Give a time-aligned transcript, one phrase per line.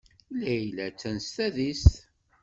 [0.43, 1.93] Layla attan s tadist.